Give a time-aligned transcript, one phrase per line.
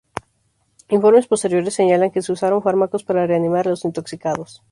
[0.97, 4.51] Informes posteriores señalan que se usaron fármacos para reanimar a los intoxicados.